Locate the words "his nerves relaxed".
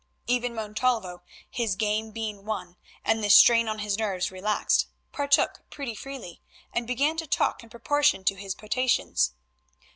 3.77-4.87